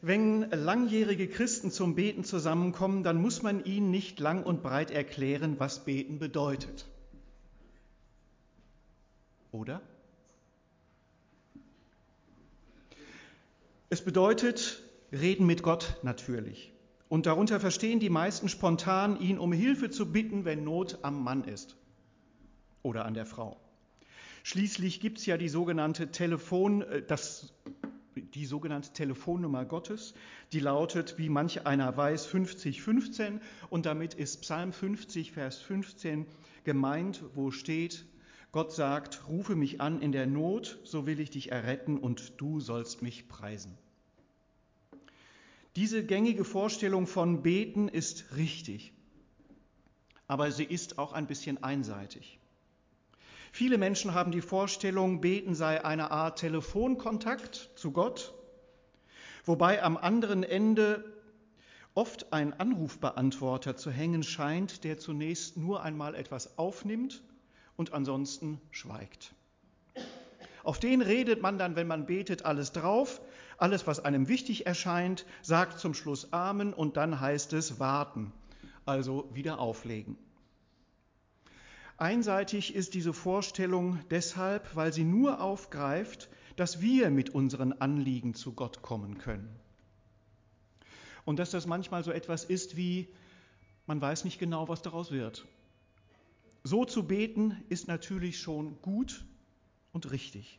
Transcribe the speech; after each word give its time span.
Wenn 0.00 0.50
langjährige 0.52 1.26
Christen 1.26 1.72
zum 1.72 1.96
Beten 1.96 2.22
zusammenkommen, 2.22 3.02
dann 3.02 3.20
muss 3.20 3.42
man 3.42 3.64
ihnen 3.64 3.90
nicht 3.90 4.20
lang 4.20 4.44
und 4.44 4.62
breit 4.62 4.92
erklären, 4.92 5.56
was 5.58 5.84
Beten 5.84 6.20
bedeutet. 6.20 6.86
Oder? 9.50 9.80
Es 13.92 14.02
bedeutet 14.02 14.80
reden 15.10 15.46
mit 15.46 15.64
Gott 15.64 15.96
natürlich. 16.04 16.72
Und 17.08 17.26
darunter 17.26 17.58
verstehen 17.58 17.98
die 17.98 18.08
meisten 18.08 18.48
spontan, 18.48 19.18
ihn 19.18 19.36
um 19.36 19.52
Hilfe 19.52 19.90
zu 19.90 20.12
bitten, 20.12 20.44
wenn 20.44 20.62
Not 20.62 21.00
am 21.02 21.24
Mann 21.24 21.42
ist 21.42 21.76
oder 22.84 23.04
an 23.04 23.14
der 23.14 23.26
Frau. 23.26 23.56
Schließlich 24.44 25.00
gibt 25.00 25.18
es 25.18 25.26
ja 25.26 25.36
die 25.36 25.48
sogenannte 25.48 26.12
Telefon, 26.12 26.82
äh, 26.82 27.02
das, 27.02 27.52
die 28.14 28.46
sogenannte 28.46 28.92
Telefonnummer 28.92 29.64
Gottes, 29.64 30.14
die 30.52 30.60
lautet, 30.60 31.18
wie 31.18 31.28
manch 31.28 31.66
einer 31.66 31.96
weiß, 31.96 32.26
5015 32.26 33.40
und 33.70 33.86
damit 33.86 34.14
ist 34.14 34.42
Psalm 34.42 34.72
50, 34.72 35.32
Vers 35.32 35.58
15 35.58 36.26
gemeint, 36.62 37.24
wo 37.34 37.50
steht, 37.50 38.04
Gott 38.52 38.72
sagt, 38.72 39.28
rufe 39.28 39.54
mich 39.54 39.80
an 39.80 40.02
in 40.02 40.10
der 40.10 40.26
Not, 40.26 40.80
so 40.82 41.06
will 41.06 41.20
ich 41.20 41.30
dich 41.30 41.52
erretten 41.52 41.98
und 41.98 42.40
du 42.40 42.58
sollst 42.58 43.00
mich 43.00 43.28
preisen. 43.28 43.78
Diese 45.76 46.04
gängige 46.04 46.44
Vorstellung 46.44 47.06
von 47.06 47.42
Beten 47.42 47.88
ist 47.88 48.36
richtig, 48.36 48.92
aber 50.26 50.50
sie 50.50 50.64
ist 50.64 50.98
auch 50.98 51.12
ein 51.12 51.28
bisschen 51.28 51.62
einseitig. 51.62 52.40
Viele 53.52 53.78
Menschen 53.78 54.14
haben 54.14 54.32
die 54.32 54.40
Vorstellung, 54.40 55.20
Beten 55.20 55.54
sei 55.54 55.84
eine 55.84 56.10
Art 56.10 56.38
Telefonkontakt 56.40 57.70
zu 57.76 57.92
Gott, 57.92 58.32
wobei 59.44 59.82
am 59.82 59.96
anderen 59.96 60.42
Ende 60.42 61.04
oft 61.94 62.32
ein 62.32 62.52
Anrufbeantworter 62.52 63.76
zu 63.76 63.90
hängen 63.90 64.22
scheint, 64.22 64.84
der 64.84 64.98
zunächst 64.98 65.56
nur 65.56 65.82
einmal 65.82 66.14
etwas 66.14 66.58
aufnimmt 66.58 67.22
und 67.76 67.92
ansonsten 67.92 68.60
schweigt. 68.70 69.34
Auf 70.62 70.78
den 70.78 71.00
redet 71.00 71.42
man 71.42 71.58
dann, 71.58 71.76
wenn 71.76 71.86
man 71.86 72.06
betet, 72.06 72.44
alles 72.44 72.72
drauf, 72.72 73.20
alles, 73.60 73.86
was 73.86 74.04
einem 74.04 74.28
wichtig 74.28 74.66
erscheint, 74.66 75.26
sagt 75.42 75.78
zum 75.78 75.94
Schluss 75.94 76.32
Amen 76.32 76.72
und 76.72 76.96
dann 76.96 77.20
heißt 77.20 77.52
es 77.52 77.78
warten, 77.78 78.32
also 78.86 79.28
wieder 79.32 79.58
auflegen. 79.58 80.16
Einseitig 81.96 82.74
ist 82.74 82.94
diese 82.94 83.12
Vorstellung 83.12 84.00
deshalb, 84.10 84.74
weil 84.74 84.92
sie 84.92 85.04
nur 85.04 85.42
aufgreift, 85.42 86.30
dass 86.56 86.80
wir 86.80 87.10
mit 87.10 87.30
unseren 87.30 87.74
Anliegen 87.74 88.34
zu 88.34 88.52
Gott 88.52 88.80
kommen 88.80 89.18
können. 89.18 89.54
Und 91.26 91.38
dass 91.38 91.50
das 91.50 91.66
manchmal 91.66 92.02
so 92.02 92.10
etwas 92.10 92.44
ist 92.44 92.76
wie, 92.76 93.08
man 93.86 94.00
weiß 94.00 94.24
nicht 94.24 94.38
genau, 94.38 94.68
was 94.68 94.80
daraus 94.80 95.10
wird. 95.10 95.46
So 96.64 96.86
zu 96.86 97.06
beten 97.06 97.62
ist 97.68 97.88
natürlich 97.88 98.38
schon 98.38 98.80
gut 98.80 99.24
und 99.92 100.10
richtig. 100.10 100.58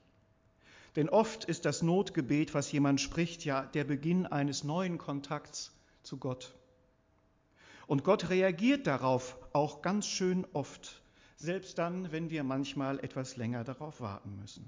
Denn 0.95 1.09
oft 1.09 1.45
ist 1.45 1.65
das 1.65 1.81
Notgebet, 1.81 2.53
was 2.53 2.71
jemand 2.71 2.99
spricht, 2.99 3.45
ja 3.45 3.63
der 3.63 3.85
Beginn 3.85 4.25
eines 4.25 4.63
neuen 4.63 4.97
Kontakts 4.97 5.71
zu 6.03 6.17
Gott. 6.17 6.53
Und 7.87 8.03
Gott 8.03 8.29
reagiert 8.29 8.87
darauf 8.87 9.37
auch 9.53 9.81
ganz 9.81 10.05
schön 10.05 10.45
oft, 10.53 11.01
selbst 11.37 11.77
dann, 11.77 12.11
wenn 12.11 12.29
wir 12.29 12.43
manchmal 12.43 12.99
etwas 12.99 13.37
länger 13.37 13.63
darauf 13.63 14.01
warten 14.01 14.37
müssen. 14.39 14.65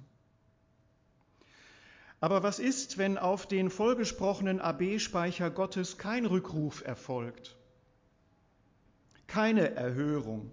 Aber 2.20 2.42
was 2.42 2.60
ist, 2.60 2.98
wenn 2.98 3.18
auf 3.18 3.46
den 3.48 3.70
vollgesprochenen 3.70 4.62
AB-Speicher 4.62 5.52
Gottes 5.52 5.98
kein 5.98 6.26
Rückruf 6.26 6.82
erfolgt? 6.86 7.58
Keine 9.28 9.76
Erhörung, 9.76 10.52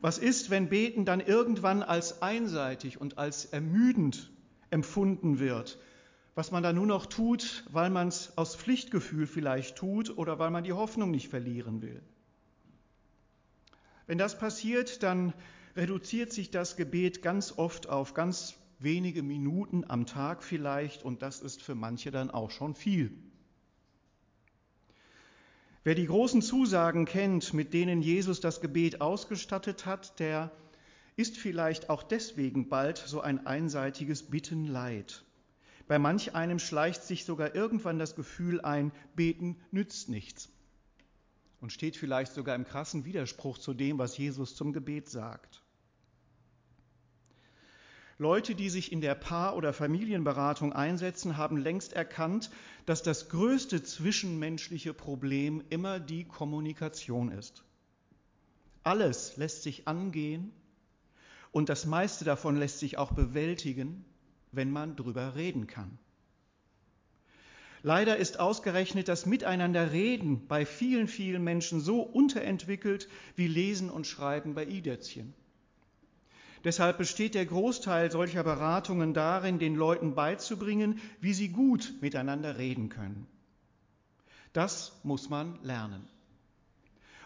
was 0.00 0.18
ist, 0.18 0.50
wenn 0.50 0.68
Beten 0.68 1.04
dann 1.04 1.20
irgendwann 1.20 1.82
als 1.82 2.22
einseitig 2.22 3.00
und 3.00 3.18
als 3.18 3.46
ermüdend 3.46 4.30
empfunden 4.74 5.38
wird? 5.38 5.78
Was 6.34 6.50
man 6.50 6.64
da 6.64 6.72
nur 6.72 6.86
noch 6.86 7.06
tut, 7.06 7.64
weil 7.70 7.90
man 7.90 8.08
es 8.08 8.36
aus 8.36 8.56
Pflichtgefühl 8.56 9.26
vielleicht 9.26 9.76
tut 9.76 10.18
oder 10.18 10.38
weil 10.40 10.50
man 10.50 10.64
die 10.64 10.72
Hoffnung 10.72 11.12
nicht 11.12 11.28
verlieren 11.28 11.80
will. 11.80 12.02
Wenn 14.06 14.18
das 14.18 14.36
passiert, 14.36 15.02
dann 15.04 15.32
reduziert 15.76 16.32
sich 16.32 16.50
das 16.50 16.76
Gebet 16.76 17.22
ganz 17.22 17.54
oft 17.56 17.88
auf 17.88 18.14
ganz 18.14 18.56
wenige 18.80 19.22
Minuten 19.22 19.84
am 19.88 20.06
Tag 20.06 20.42
vielleicht 20.42 21.04
und 21.04 21.22
das 21.22 21.40
ist 21.40 21.62
für 21.62 21.76
manche 21.76 22.10
dann 22.10 22.30
auch 22.30 22.50
schon 22.50 22.74
viel. 22.74 23.16
Wer 25.84 25.94
die 25.94 26.06
großen 26.06 26.42
Zusagen 26.42 27.04
kennt, 27.04 27.54
mit 27.54 27.74
denen 27.74 28.02
Jesus 28.02 28.40
das 28.40 28.60
Gebet 28.60 29.00
ausgestattet 29.00 29.86
hat, 29.86 30.18
der 30.18 30.50
ist 31.16 31.36
vielleicht 31.36 31.90
auch 31.90 32.02
deswegen 32.02 32.68
bald 32.68 32.98
so 32.98 33.20
ein 33.20 33.46
einseitiges 33.46 34.24
Bitten 34.24 34.66
leid. 34.66 35.24
Bei 35.86 35.98
manch 35.98 36.34
einem 36.34 36.58
schleicht 36.58 37.02
sich 37.02 37.24
sogar 37.24 37.54
irgendwann 37.54 37.98
das 37.98 38.16
Gefühl 38.16 38.60
ein, 38.60 38.90
beten 39.14 39.56
nützt 39.70 40.08
nichts 40.08 40.48
und 41.60 41.72
steht 41.72 41.96
vielleicht 41.96 42.32
sogar 42.32 42.54
im 42.56 42.64
krassen 42.64 43.04
Widerspruch 43.04 43.58
zu 43.58 43.74
dem, 43.74 43.98
was 43.98 44.18
Jesus 44.18 44.54
zum 44.54 44.72
Gebet 44.72 45.08
sagt. 45.08 45.62
Leute, 48.18 48.54
die 48.54 48.70
sich 48.70 48.92
in 48.92 49.00
der 49.00 49.14
Paar- 49.14 49.56
oder 49.56 49.72
Familienberatung 49.72 50.72
einsetzen, 50.72 51.36
haben 51.36 51.56
längst 51.56 51.92
erkannt, 51.92 52.50
dass 52.86 53.02
das 53.02 53.28
größte 53.28 53.82
zwischenmenschliche 53.82 54.94
Problem 54.94 55.64
immer 55.68 55.98
die 56.00 56.24
Kommunikation 56.24 57.30
ist. 57.30 57.64
Alles 58.84 59.36
lässt 59.36 59.62
sich 59.62 59.88
angehen 59.88 60.52
und 61.54 61.68
das 61.68 61.86
meiste 61.86 62.24
davon 62.24 62.56
lässt 62.56 62.80
sich 62.80 62.98
auch 62.98 63.12
bewältigen, 63.12 64.04
wenn 64.50 64.72
man 64.72 64.96
drüber 64.96 65.36
reden 65.36 65.68
kann. 65.68 65.98
Leider 67.84 68.16
ist 68.16 68.40
ausgerechnet 68.40 69.06
das 69.06 69.24
Miteinanderreden 69.24 70.48
bei 70.48 70.66
vielen, 70.66 71.06
vielen 71.06 71.44
Menschen 71.44 71.80
so 71.80 72.00
unterentwickelt 72.00 73.08
wie 73.36 73.46
Lesen 73.46 73.88
und 73.88 74.08
Schreiben 74.08 74.54
bei 74.54 74.66
Idätzchen. 74.66 75.32
Deshalb 76.64 76.98
besteht 76.98 77.36
der 77.36 77.46
Großteil 77.46 78.10
solcher 78.10 78.42
Beratungen 78.42 79.14
darin, 79.14 79.60
den 79.60 79.76
Leuten 79.76 80.16
beizubringen, 80.16 81.00
wie 81.20 81.34
sie 81.34 81.50
gut 81.50 81.94
miteinander 82.00 82.58
reden 82.58 82.88
können. 82.88 83.28
Das 84.52 84.98
muss 85.04 85.30
man 85.30 85.62
lernen. 85.62 86.08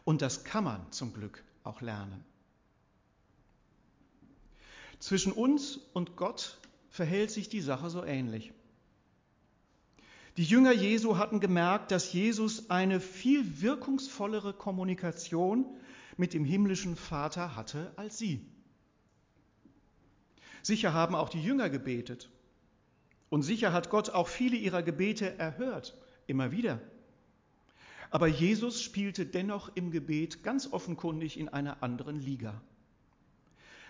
Und 0.05 0.21
das 0.21 0.45
kann 0.45 0.65
man 0.65 0.93
zum 0.93 1.15
Glück 1.15 1.43
auch 1.65 1.81
lernen. 1.81 2.27
Zwischen 4.99 5.33
uns 5.33 5.79
und 5.93 6.17
Gott 6.17 6.59
verhält 6.91 7.31
sich 7.31 7.49
die 7.49 7.61
Sache 7.61 7.91
so 7.91 8.05
ähnlich. 8.05 8.53
Die 10.37 10.45
Jünger 10.45 10.73
Jesu 10.73 11.19
hatten 11.19 11.41
gemerkt, 11.41 11.91
dass 11.91 12.13
Jesus 12.13 12.71
eine 12.71 13.01
viel 13.01 13.61
wirkungsvollere 13.61 14.53
Kommunikation 14.53 15.67
mit 16.17 16.33
dem 16.33 16.45
himmlischen 16.45 16.97
Vater 16.97 17.57
hatte 17.57 17.93
als 17.97 18.19
sie. 18.19 18.45
Sicher 20.63 20.93
haben 20.93 21.15
auch 21.15 21.29
die 21.29 21.43
Jünger 21.43 21.71
gebetet. 21.71 22.31
Und 23.31 23.43
sicher 23.43 23.73
hat 23.73 23.91
Gott 23.91 24.11
auch 24.11 24.29
viele 24.29 24.57
ihrer 24.57 24.83
Gebete 24.83 25.39
erhört, 25.39 25.97
immer 26.27 26.51
wieder. 26.51 26.81
Aber 28.11 28.27
Jesus 28.27 28.83
spielte 28.83 29.27
dennoch 29.27 29.71
im 29.75 29.91
Gebet 29.91 30.43
ganz 30.43 30.73
offenkundig 30.73 31.39
in 31.39 31.49
einer 31.49 31.83
anderen 31.83 32.19
Liga. 32.21 32.61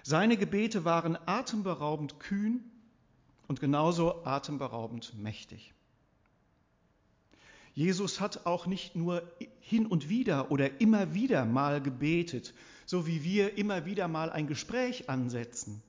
Seine 0.08 0.36
Gebete 0.36 0.84
waren 0.86 1.18
atemberaubend 1.26 2.18
kühn 2.18 2.64
und 3.46 3.60
genauso 3.60 4.24
atemberaubend 4.24 5.12
mächtig. 5.18 5.74
Jesus 7.74 8.20
hat 8.20 8.46
auch 8.46 8.66
nicht 8.66 8.96
nur 8.96 9.22
hin 9.60 9.86
und 9.86 10.08
wieder 10.08 10.50
oder 10.50 10.80
immer 10.80 11.14
wieder 11.14 11.44
mal 11.44 11.82
gebetet, 11.82 12.54
so 12.86 13.06
wie 13.06 13.22
wir 13.22 13.58
immer 13.58 13.84
wieder 13.84 14.08
mal 14.08 14.30
ein 14.30 14.46
Gespräch 14.46 15.10
ansetzen 15.10 15.82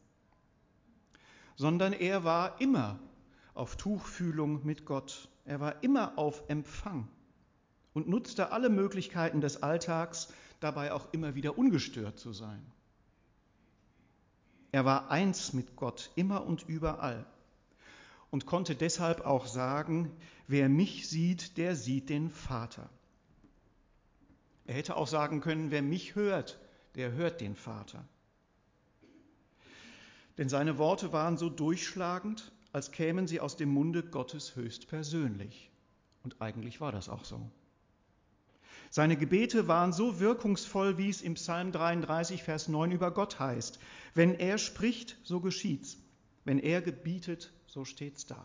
sondern 1.60 1.92
er 1.92 2.24
war 2.24 2.62
immer 2.62 2.98
auf 3.54 3.76
Tuchfühlung 3.76 4.66
mit 4.66 4.86
Gott. 4.86 5.28
Er 5.44 5.60
war 5.60 5.84
immer 5.84 6.18
auf 6.18 6.42
Empfang 6.48 7.10
und 7.94 8.08
nutzte 8.08 8.54
alle 8.54 8.70
Möglichkeiten 8.70 9.42
des 9.42 9.62
Alltags, 9.62 10.30
dabei 10.62 10.94
auch 10.94 11.12
immer 11.12 11.36
wieder 11.36 11.58
ungestört 11.58 12.18
zu 12.18 12.32
sein. 12.32 12.66
Er 14.72 14.86
war 14.86 15.10
eins 15.10 15.54
mit 15.54 15.76
Gott, 15.76 16.12
immer 16.16 16.46
und 16.46 16.68
überall. 16.68 17.26
und 18.32 18.46
konnte 18.46 18.76
deshalb 18.76 19.26
auch 19.26 19.48
sagen, 19.48 20.12
wer 20.48 20.70
mich 20.70 21.10
sieht, 21.10 21.58
der 21.58 21.76
sieht 21.76 22.10
den 22.10 22.30
Vater. 22.30 22.90
Er 24.68 24.76
hätte 24.76 24.96
auch 24.98 25.08
sagen 25.08 25.42
können, 25.42 25.72
wer 25.72 25.82
mich 25.82 26.14
hört, 26.16 26.60
der 26.96 27.14
hört 27.14 27.42
den 27.42 27.56
Vater. 27.56 28.08
Denn 30.38 30.48
seine 30.48 30.78
Worte 30.78 31.12
waren 31.12 31.38
so 31.38 31.50
durchschlagend, 31.50 32.52
als 32.72 32.92
kämen 32.92 33.28
sie 33.28 33.40
aus 33.40 33.58
dem 33.58 33.70
Munde 33.70 34.04
Gottes 34.04 34.56
höchstpersönlich. 34.56 35.72
Und 36.24 36.40
eigentlich 36.40 36.80
war 36.82 36.92
das 36.92 37.10
auch 37.10 37.26
so. 37.26 37.50
Seine 38.90 39.18
Gebete 39.18 39.68
waren 39.68 39.94
so 39.94 40.20
wirkungsvoll, 40.20 40.98
wie 40.98 41.10
es 41.10 41.22
im 41.22 41.36
Psalm 41.36 41.72
33, 41.72 42.42
Vers 42.44 42.68
9 42.68 42.92
über 42.92 43.12
Gott 43.12 43.40
heißt. 43.40 43.80
Wenn 44.16 44.34
er 44.36 44.58
spricht, 44.58 45.18
so 45.24 45.40
geschieht's. 45.40 45.98
Wenn 46.44 46.60
er 46.60 46.82
gebietet, 46.82 47.52
so 47.68 47.86
steht's 47.86 48.26
da. 48.26 48.44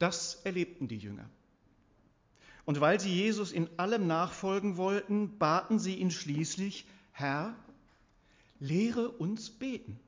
Das 0.00 0.40
erlebten 0.42 0.88
die 0.88 0.98
Jünger. 0.98 1.30
Und 2.64 2.80
weil 2.80 2.98
sie 2.98 3.12
Jesus 3.14 3.52
in 3.52 3.68
allem 3.78 4.08
nachfolgen 4.08 4.76
wollten, 4.76 5.38
baten 5.38 5.78
sie 5.78 5.96
ihn 5.96 6.10
schließlich, 6.10 6.86
Herr, 7.12 7.54
lehre 8.58 9.08
uns 9.08 9.50
beten. 9.50 10.00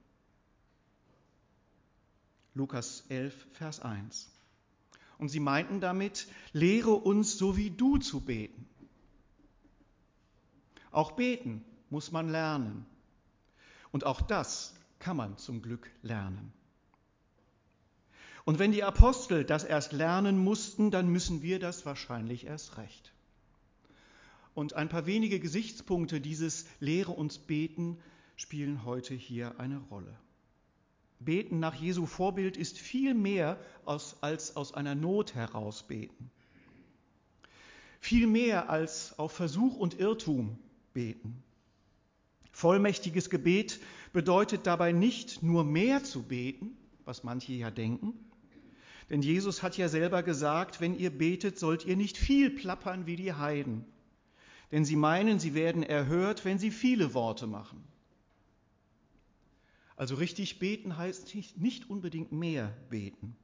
Lukas 2.55 3.05
11, 3.09 3.47
Vers 3.53 3.81
1. 3.81 4.34
Und 5.25 5.31
sie 5.31 5.41
meinten 5.41 5.81
damit, 5.81 6.29
lehre 6.53 6.91
uns 6.91 7.39
so 7.39 7.57
wie 7.57 7.71
du 7.71 7.97
zu 7.97 8.21
beten. 8.21 8.69
Auch 10.91 11.13
beten 11.13 11.65
muss 11.89 12.13
man 12.13 12.29
lernen. 12.29 12.85
Und 13.91 14.05
auch 14.05 14.21
das 14.21 14.75
kann 14.99 15.17
man 15.17 15.39
zum 15.39 15.63
Glück 15.63 15.91
lernen. 16.03 16.53
Und 18.45 18.59
wenn 18.59 18.71
die 18.71 18.85
Apostel 18.85 19.45
das 19.47 19.65
erst 19.65 19.93
lernen 19.93 20.37
mussten, 20.37 20.91
dann 20.91 21.09
müssen 21.09 21.41
wir 21.41 21.59
das 21.59 21.87
wahrscheinlich 21.87 22.45
erst 22.45 22.77
recht. 22.77 23.15
Und 24.53 24.75
ein 24.75 24.91
paar 24.91 25.07
wenige 25.07 25.41
Gesichtspunkte 25.41 26.21
dieses 26.21 26.67
Lehre 26.81 27.13
uns 27.13 27.39
beten 27.39 27.99
spielen 28.37 28.85
heute 28.85 29.15
hier 29.15 29.59
eine 29.59 29.79
Rolle. 29.79 30.15
Beten 31.21 31.59
nach 31.61 31.75
Jesu 31.75 32.07
Vorbild 32.07 32.57
ist 32.57 32.79
viel 32.79 33.15
mehr 33.15 33.59
als, 33.87 34.17
als 34.21 34.57
aus 34.57 34.75
einer 34.75 34.95
Not 34.95 35.35
heraus 35.35 35.83
beten. 35.85 36.31
Viel 38.01 38.27
mehr 38.27 38.69
als 38.69 39.19
auf 39.19 39.33
Versuch 39.33 39.77
und 39.77 39.99
Irrtum 39.99 40.59
beten. 40.93 41.43
Vollmächtiges 42.53 43.31
Gebet 43.31 43.81
bedeutet 44.13 44.67
dabei 44.67 44.93
nicht 44.93 45.43
nur 45.43 45.65
mehr 45.65 46.05
zu 46.05 46.23
beten, 46.23 46.77
was 47.05 47.25
manche 47.25 47.53
ja 47.53 47.71
denken, 47.71 48.15
denn 49.11 49.23
Jesus 49.23 49.63
hat 49.63 49.77
ja 49.77 49.89
selber 49.89 50.23
gesagt, 50.23 50.81
wenn 50.81 50.99
ihr 50.99 51.11
betet, 51.11 51.59
sollt 51.59 51.85
ihr 51.85 51.97
nicht 51.97 52.17
viel 52.17 52.51
plappern 52.51 53.07
wie 53.07 53.17
die 53.17 53.35
Heiden, 53.35 53.85
denn 54.73 54.85
sie 54.85 54.97
meinen, 54.97 55.39
sie 55.39 55.55
werden 55.55 55.83
erhört, 55.83 56.45
wenn 56.45 56.59
sie 56.59 56.71
viele 56.71 57.13
Worte 57.15 57.47
machen. 57.47 57.85
Also 59.97 60.17
richtig 60.17 60.59
beten 60.59 60.97
heißt 60.97 61.35
nicht 61.57 61.89
unbedingt 61.89 62.33
mehr 62.33 62.75
beten, 62.91 63.37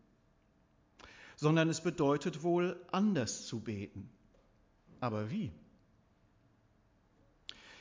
sondern 1.36 1.68
es 1.68 1.80
bedeutet 1.80 2.42
wohl 2.42 2.80
anders 2.90 3.46
zu 3.46 3.60
beten. 3.60 4.10
Aber 5.00 5.30
wie? 5.30 5.52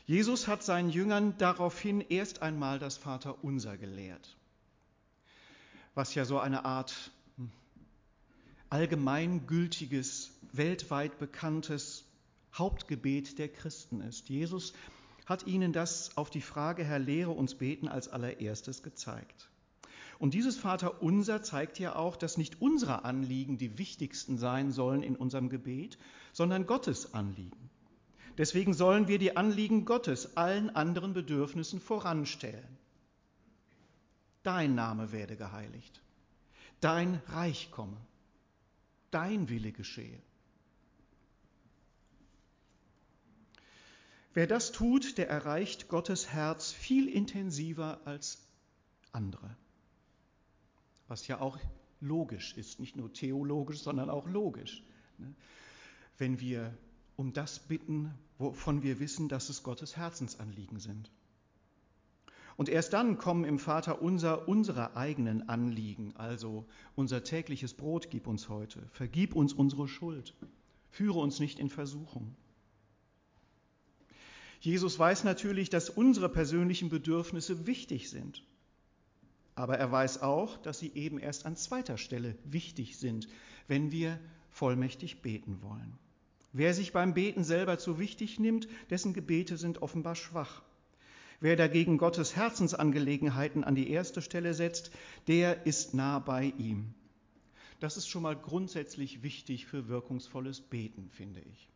Jesus 0.06 0.48
hat 0.48 0.64
seinen 0.64 0.90
Jüngern 0.90 1.38
daraufhin 1.38 2.02
erst 2.02 2.42
einmal 2.42 2.80
das 2.80 2.98
Vaterunser 2.98 3.78
gelehrt, 3.78 4.38
was 5.94 6.16
ja 6.16 6.26
so 6.26 6.40
eine 6.40 6.66
Art 6.66 7.12
hm, 7.38 7.52
allgemeingültiges, 8.70 10.32
weltweit 10.52 11.20
bekanntes 11.20 12.06
Hauptgebet 12.54 13.38
der 13.38 13.50
Christen 13.50 14.02
ist. 14.02 14.30
Jesus 14.30 14.74
hat 15.30 15.46
ihnen 15.46 15.72
das 15.72 16.18
auf 16.18 16.32
die 16.32 16.42
Frage, 16.42 16.84
Herr, 16.84 16.98
lehre 16.98 17.30
uns 17.30 17.54
beten, 17.54 17.88
als 17.88 18.10
allererstes 18.10 18.82
gezeigt. 18.82 19.50
Und 20.18 20.34
dieses 20.34 20.58
Vaterunser 20.58 21.44
zeigt 21.44 21.78
ja 21.78 21.96
auch, 21.96 22.18
dass 22.18 22.36
nicht 22.36 22.62
unsere 22.62 23.06
Anliegen 23.06 23.58
die 23.60 23.78
wichtigsten 23.78 24.38
sein 24.40 24.72
sollen 24.72 25.04
in 25.04 25.16
unserem 25.16 25.50
Gebet, 25.50 25.98
sondern 26.34 26.66
Gottes 26.66 27.14
Anliegen. 27.14 27.70
Deswegen 28.38 28.74
sollen 28.74 29.08
wir 29.08 29.20
die 29.20 29.38
Anliegen 29.38 29.86
Gottes 29.86 30.36
allen 30.36 30.70
anderen 30.72 31.14
Bedürfnissen 31.14 31.80
voranstellen. 31.80 32.78
Dein 34.44 34.74
Name 34.74 35.12
werde 35.12 35.36
geheiligt, 35.36 36.02
dein 36.82 37.22
Reich 37.28 37.70
komme, 37.72 37.98
dein 39.12 39.48
Wille 39.48 39.72
geschehe. 39.72 40.22
Wer 44.40 44.48
das 44.48 44.72
tut, 44.72 45.18
der 45.18 45.30
erreicht 45.30 45.90
Gottes 45.90 46.30
Herz 46.32 46.72
viel 46.72 47.10
intensiver 47.10 48.00
als 48.06 48.48
andere. 49.12 49.54
Was 51.10 51.28
ja 51.28 51.42
auch 51.42 51.60
logisch 52.00 52.56
ist, 52.56 52.80
nicht 52.80 52.96
nur 52.96 53.12
theologisch, 53.12 53.82
sondern 53.82 54.10
auch 54.10 54.30
logisch. 54.30 54.82
Ne? 55.18 55.36
Wenn 56.18 56.40
wir 56.40 56.74
um 57.18 57.34
das 57.34 57.60
bitten, 57.60 58.14
wovon 58.38 58.82
wir 58.82 59.02
wissen, 59.02 59.28
dass 59.28 59.50
es 59.50 59.62
Gottes 59.62 59.98
Herzensanliegen 59.98 60.80
sind. 60.80 61.12
Und 62.56 62.70
erst 62.70 62.94
dann 62.94 63.18
kommen 63.18 63.44
im 63.44 63.60
Vater 63.60 64.02
unser 64.02 64.48
unsere 64.48 64.96
eigenen 64.96 65.50
Anliegen, 65.50 66.16
also 66.16 66.66
unser 66.96 67.26
tägliches 67.26 67.74
Brot 67.74 68.10
gib 68.10 68.26
uns 68.26 68.48
heute, 68.48 68.88
vergib 68.94 69.36
uns 69.36 69.52
unsere 69.52 69.90
Schuld, 69.90 70.34
führe 70.92 71.20
uns 71.20 71.42
nicht 71.42 71.60
in 71.60 71.70
Versuchung. 71.70 72.38
Jesus 74.60 75.00
weiß 75.00 75.24
natürlich, 75.24 75.70
dass 75.70 75.90
unsere 75.90 76.30
persönlichen 76.30 76.90
Bedürfnisse 76.90 77.66
wichtig 77.66 78.10
sind. 78.10 78.44
Aber 79.56 79.78
er 79.78 79.92
weiß 79.92 80.22
auch, 80.22 80.58
dass 80.58 80.80
sie 80.80 80.92
eben 80.94 81.20
erst 81.20 81.46
an 81.46 81.56
zweiter 81.56 81.98
Stelle 81.98 82.36
wichtig 82.46 82.98
sind, 82.98 83.28
wenn 83.68 83.92
wir 83.92 84.20
vollmächtig 84.52 85.22
beten 85.22 85.62
wollen. 85.62 85.98
Wer 86.52 86.74
sich 86.74 86.92
beim 86.92 87.14
Beten 87.14 87.44
selber 87.44 87.78
zu 87.78 88.00
wichtig 88.00 88.40
nimmt, 88.40 88.68
dessen 88.90 89.14
Gebete 89.14 89.58
sind 89.58 89.82
offenbar 89.82 90.16
schwach. 90.16 90.64
Wer 91.42 91.56
dagegen 91.56 91.98
Gottes 91.98 92.36
Herzensangelegenheiten 92.36 93.64
an 93.64 93.76
die 93.76 93.90
erste 93.90 94.22
Stelle 94.22 94.54
setzt, 94.54 94.92
der 95.28 95.66
ist 95.66 95.94
nah 95.94 96.20
bei 96.20 96.54
ihm. 96.58 96.94
Das 97.80 97.96
ist 97.96 98.10
schon 98.10 98.24
mal 98.24 98.36
grundsätzlich 98.36 99.24
wichtig 99.24 99.66
für 99.66 99.88
wirkungsvolles 99.88 100.60
Beten, 100.60 101.10
finde 101.12 101.40
ich. 101.42 101.70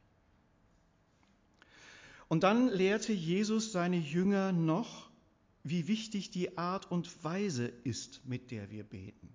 Und 2.33 2.41
dann 2.41 2.67
lehrte 2.67 3.13
Jesus 3.13 3.71
seine 3.71 3.97
Jünger 3.97 4.51
noch, 4.51 5.11
wie 5.63 5.87
wichtig 5.87 6.31
die 6.31 6.57
Art 6.57 6.89
und 6.89 7.23
Weise 7.23 7.67
ist, 7.67 8.25
mit 8.25 8.49
der 8.49 8.71
wir 8.71 8.83
beten. 8.83 9.29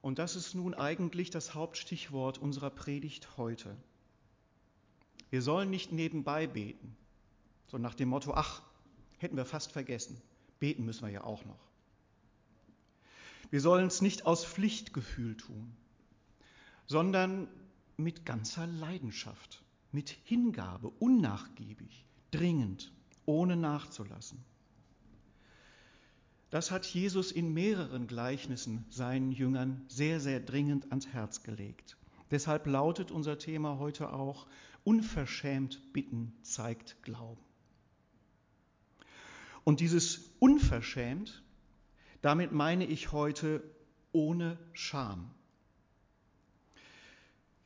Und 0.00 0.18
das 0.18 0.34
ist 0.34 0.54
nun 0.54 0.72
eigentlich 0.72 1.28
das 1.28 1.52
Hauptstichwort 1.52 2.38
unserer 2.38 2.70
Predigt 2.70 3.36
heute. 3.36 3.76
Wir 5.28 5.42
sollen 5.42 5.68
nicht 5.68 5.92
nebenbei 5.92 6.46
beten, 6.46 6.96
so 7.66 7.76
nach 7.76 7.94
dem 7.94 8.08
Motto, 8.08 8.32
ach, 8.32 8.62
hätten 9.18 9.36
wir 9.36 9.44
fast 9.44 9.72
vergessen, 9.72 10.18
beten 10.58 10.86
müssen 10.86 11.04
wir 11.04 11.12
ja 11.12 11.24
auch 11.24 11.44
noch. 11.44 11.68
Wir 13.50 13.60
sollen 13.60 13.88
es 13.88 14.00
nicht 14.00 14.24
aus 14.24 14.46
Pflichtgefühl 14.46 15.36
tun, 15.36 15.76
sondern 16.86 17.46
mit 17.98 18.24
ganzer 18.24 18.66
Leidenschaft 18.66 19.62
mit 19.92 20.10
Hingabe, 20.24 20.88
unnachgiebig, 20.88 22.04
dringend, 22.30 22.92
ohne 23.26 23.56
nachzulassen. 23.56 24.44
Das 26.50 26.70
hat 26.70 26.86
Jesus 26.86 27.30
in 27.30 27.52
mehreren 27.52 28.06
Gleichnissen 28.06 28.86
seinen 28.88 29.32
Jüngern 29.32 29.84
sehr, 29.88 30.18
sehr 30.18 30.40
dringend 30.40 30.90
ans 30.90 31.06
Herz 31.08 31.42
gelegt. 31.42 31.96
Deshalb 32.30 32.66
lautet 32.66 33.10
unser 33.10 33.38
Thema 33.38 33.78
heute 33.78 34.12
auch, 34.12 34.46
unverschämt 34.84 35.92
bitten 35.92 36.32
zeigt 36.42 37.02
Glauben. 37.02 37.42
Und 39.64 39.80
dieses 39.80 40.30
unverschämt, 40.38 41.42
damit 42.22 42.52
meine 42.52 42.86
ich 42.86 43.12
heute 43.12 43.62
ohne 44.12 44.58
Scham. 44.72 45.30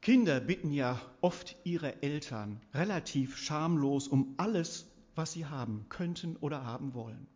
Kinder 0.02 0.40
bitten 0.40 0.72
ja 0.72 1.00
oft 1.20 1.54
ihre 1.62 2.02
Eltern 2.02 2.60
relativ 2.74 3.36
schamlos 3.36 4.08
um 4.08 4.34
alles, 4.36 4.86
was 5.14 5.30
sie 5.30 5.46
haben 5.46 5.86
könnten 5.90 6.36
oder 6.40 6.64
haben 6.64 6.92
wollen. 6.92 7.28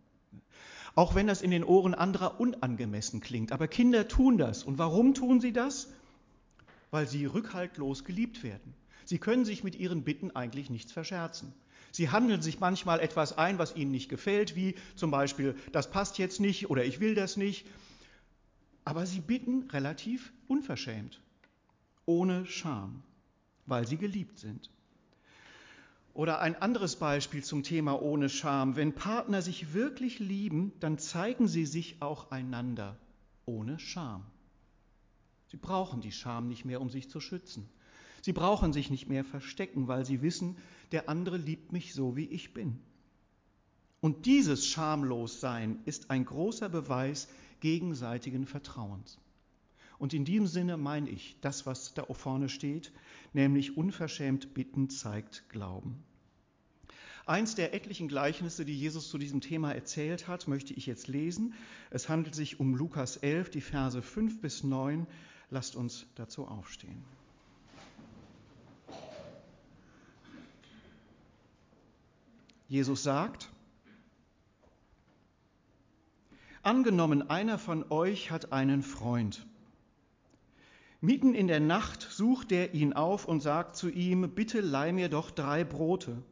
Auch 0.97 1.15
wenn 1.15 1.29
das 1.29 1.43
in 1.43 1.53
den 1.53 1.63
Ohren 1.63 1.95
anderer 1.95 2.41
unangemessen 2.41 3.21
klingt. 3.21 3.53
Aber 3.53 3.69
Kinder 3.69 4.09
tun 4.09 4.37
das. 4.37 4.65
Und 4.65 4.79
warum 4.79 5.15
tun 5.15 5.41
sie 5.41 5.53
das? 5.53 5.93
Weil 6.91 7.07
sie 7.07 7.27
rückhaltlos 7.27 8.03
geliebt 8.05 8.43
werden. 8.43 8.75
Sie 9.05 9.19
können 9.19 9.45
sich 9.45 9.63
mit 9.63 9.77
ihren 9.77 10.03
Bitten 10.03 10.35
eigentlich 10.35 10.69
nichts 10.69 10.91
verscherzen. 10.91 11.53
Sie 11.93 12.11
handeln 12.11 12.43
sich 12.43 12.59
manchmal 12.59 12.99
etwas 12.99 13.39
ein, 13.39 13.59
was 13.59 13.77
ihnen 13.77 13.93
nicht 13.93 14.09
gefällt, 14.09 14.57
wie 14.57 14.75
zum 14.97 15.13
Beispiel, 15.13 15.55
das 15.71 15.93
passt 15.93 16.19
jetzt 16.19 16.41
nicht 16.41 16.69
oder 16.69 16.85
ich 16.85 16.99
will 16.99 17.15
das 17.15 17.37
nicht. 17.37 17.65
Aber 18.85 19.07
sie 19.07 19.21
bitten 19.21 19.71
relativ 19.71 20.33
unverschämt, 20.49 21.21
ohne 22.07 22.47
Scham, 22.47 23.03
weil 23.67 23.87
sie 23.87 23.97
geliebt 23.97 24.39
sind. 24.39 24.71
Oder 26.15 26.41
ein 26.41 26.61
anderes 26.63 26.97
Beispiel 26.97 27.45
zum 27.45 27.63
Thema 27.63 28.01
ohne 28.01 28.31
Scham. 28.31 28.75
Wenn 28.75 28.95
Partner 28.95 29.43
sich 29.43 29.75
wirklich 29.75 30.19
lieben, 30.19 30.73
dann 30.81 30.99
zeigen 30.99 31.47
sie 31.47 31.67
sich 31.67 32.01
auch 32.01 32.31
einander 32.31 32.97
ohne 33.45 33.79
Scham. 33.79 34.25
Sie 35.49 35.59
brauchen 35.59 36.01
die 36.01 36.13
Scham 36.13 36.49
nicht 36.49 36.65
mehr, 36.65 36.81
um 36.81 36.89
sich 36.89 37.11
zu 37.11 37.21
schützen. 37.21 37.69
Sie 38.23 38.33
brauchen 38.33 38.73
sich 38.73 38.91
nicht 38.91 39.09
mehr 39.09 39.25
verstecken, 39.25 39.89
weil 39.89 40.07
sie 40.07 40.23
wissen, 40.23 40.57
der 40.91 41.09
andere 41.09 41.37
liebt 41.37 41.73
mich 41.73 41.93
so, 41.93 42.17
wie 42.17 42.25
ich 42.25 42.55
bin. 42.55 42.81
Und 44.01 44.27
dieses 44.27 44.67
Schamlossein 44.67 45.81
ist 45.85 46.11
ein 46.11 46.25
großer 46.25 46.69
Beweis 46.69 47.29
gegenseitigen 47.61 48.47
Vertrauens. 48.47 49.19
Und 49.99 50.15
in 50.15 50.25
diesem 50.25 50.47
Sinne 50.47 50.77
meine 50.77 51.09
ich 51.09 51.37
das, 51.41 51.67
was 51.67 51.95
da 51.95 52.05
vorne 52.05 52.49
steht, 52.49 52.93
nämlich 53.33 53.77
unverschämt 53.77 54.55
bitten 54.55 54.91
zeigt 54.91 55.49
Glauben. 55.49 56.05
Eins 57.27 57.57
der 57.57 57.75
etlichen 57.75 58.07
Gleichnisse, 58.07 58.65
die 58.65 58.79
Jesus 58.79 59.11
zu 59.11 59.19
diesem 59.19 59.41
Thema 59.41 59.73
erzählt 59.73 60.29
hat, 60.29 60.47
möchte 60.47 60.75
ich 60.75 60.87
jetzt 60.87 61.09
lesen. 61.09 61.55
Es 61.91 62.09
handelt 62.09 62.37
sich 62.37 62.61
um 62.61 62.77
Lukas 62.77 63.17
11, 63.17 63.51
die 63.51 63.61
Verse 63.61 64.01
5 64.01 64.41
bis 64.41 64.63
9. 64.63 65.09
Lasst 65.51 65.75
uns 65.75 66.07
dazu 66.15 66.47
aufstehen. 66.47 67.03
Jesus 72.69 73.03
sagt, 73.03 73.51
angenommen 76.63 77.29
einer 77.29 77.59
von 77.59 77.91
euch 77.91 78.31
hat 78.31 78.53
einen 78.53 78.83
Freund. 78.83 79.47
Mitten 81.01 81.35
in 81.35 81.47
der 81.47 81.61
Nacht 81.61 82.03
sucht 82.11 82.53
er 82.53 82.75
ihn 82.75 82.93
auf 82.93 83.27
und 83.27 83.41
sagt 83.41 83.77
zu 83.77 83.91
ihm, 83.91 84.31
bitte 84.35 84.61
leih 84.61 84.93
mir 84.93 85.09
doch 85.09 85.31
drei 85.31 85.63
Brote. 85.63 86.23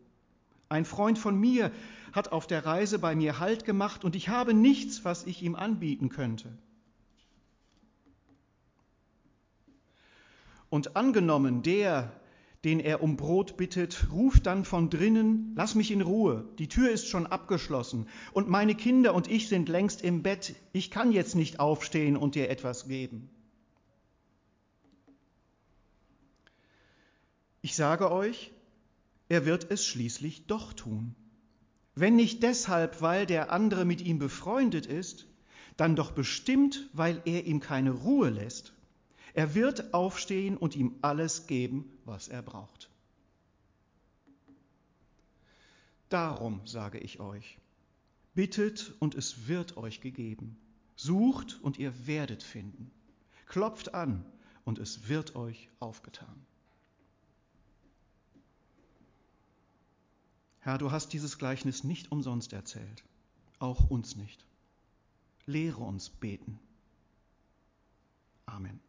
Ein 0.68 0.86
Freund 0.86 1.18
von 1.18 1.38
mir 1.38 1.70
hat 2.12 2.32
auf 2.32 2.46
der 2.46 2.64
Reise 2.64 2.98
bei 2.98 3.14
mir 3.14 3.38
Halt 3.38 3.64
gemacht 3.64 4.04
und 4.04 4.16
ich 4.16 4.28
habe 4.28 4.54
nichts, 4.54 5.04
was 5.04 5.26
ich 5.26 5.42
ihm 5.42 5.54
anbieten 5.54 6.08
könnte. 6.08 6.56
Und 10.70 10.96
angenommen, 10.96 11.62
der, 11.62 12.12
den 12.64 12.80
er 12.80 13.02
um 13.02 13.16
Brot 13.16 13.56
bittet, 13.56 14.08
ruft 14.10 14.46
dann 14.46 14.64
von 14.64 14.88
drinnen, 14.88 15.52
lass 15.54 15.74
mich 15.74 15.90
in 15.90 16.00
Ruhe, 16.00 16.48
die 16.58 16.68
Tür 16.68 16.90
ist 16.90 17.06
schon 17.06 17.26
abgeschlossen 17.26 18.08
und 18.32 18.48
meine 18.48 18.74
Kinder 18.74 19.14
und 19.14 19.30
ich 19.30 19.48
sind 19.48 19.68
längst 19.68 20.02
im 20.02 20.22
Bett, 20.22 20.56
ich 20.72 20.90
kann 20.90 21.12
jetzt 21.12 21.36
nicht 21.36 21.60
aufstehen 21.60 22.16
und 22.16 22.34
dir 22.34 22.48
etwas 22.48 22.88
geben. 22.88 23.28
Ich 27.64 27.76
sage 27.76 28.12
euch, 28.12 28.52
er 29.30 29.46
wird 29.46 29.70
es 29.70 29.86
schließlich 29.86 30.44
doch 30.44 30.74
tun. 30.74 31.14
Wenn 31.94 32.14
nicht 32.14 32.42
deshalb, 32.42 33.00
weil 33.00 33.24
der 33.24 33.52
andere 33.52 33.86
mit 33.86 34.02
ihm 34.02 34.18
befreundet 34.18 34.84
ist, 34.84 35.26
dann 35.78 35.96
doch 35.96 36.10
bestimmt, 36.10 36.90
weil 36.92 37.22
er 37.24 37.46
ihm 37.46 37.60
keine 37.60 37.92
Ruhe 37.92 38.28
lässt. 38.28 38.74
Er 39.32 39.54
wird 39.54 39.94
aufstehen 39.94 40.58
und 40.58 40.76
ihm 40.76 40.96
alles 41.00 41.46
geben, 41.46 41.90
was 42.04 42.28
er 42.28 42.42
braucht. 42.42 42.90
Darum 46.10 46.60
sage 46.66 46.98
ich 46.98 47.18
euch, 47.18 47.56
bittet 48.34 48.92
und 48.98 49.14
es 49.14 49.48
wird 49.48 49.78
euch 49.78 50.02
gegeben, 50.02 50.58
sucht 50.96 51.60
und 51.62 51.78
ihr 51.78 52.06
werdet 52.06 52.42
finden, 52.42 52.90
klopft 53.46 53.94
an 53.94 54.22
und 54.66 54.78
es 54.78 55.08
wird 55.08 55.34
euch 55.34 55.70
aufgetan. 55.80 56.44
Herr, 60.64 60.78
du 60.78 60.90
hast 60.90 61.12
dieses 61.12 61.36
Gleichnis 61.36 61.84
nicht 61.84 62.10
umsonst 62.10 62.54
erzählt, 62.54 63.04
auch 63.58 63.90
uns 63.90 64.16
nicht. 64.16 64.46
Lehre 65.44 65.82
uns 65.82 66.08
beten. 66.08 66.58
Amen. 68.46 68.80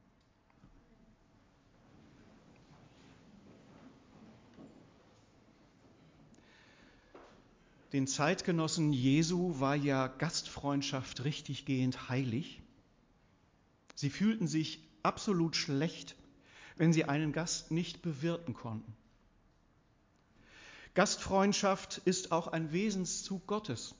Den 7.91 8.08
Zeitgenossen 8.08 8.94
Jesu 8.94 9.60
war 9.60 9.75
ja 9.75 10.08
Gastfreundschaft 10.08 11.25
richtiggehend 11.25 12.08
heilig. 12.08 12.62
Sie 13.96 14.10
fühlten 14.10 14.48
sich 14.48 14.79
absolut 15.03 15.58
schlecht, 15.58 16.15
wenn 16.77 16.94
sie 16.94 17.03
einen 17.03 17.34
Gast 17.34 17.72
nicht 17.72 18.01
bewirten 18.01 18.53
konnten. 18.53 18.96
Gastfreundschaft 20.95 22.01
ist 22.05 22.31
auch 22.31 22.47
ein 22.47 22.71
Wesenszug 22.71 23.45
Gottes. 23.47 23.95